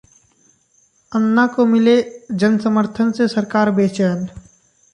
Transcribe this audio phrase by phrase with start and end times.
[1.11, 1.95] अन्ना को मिले
[2.33, 4.27] जनसमर्थन से सरकार बेचैन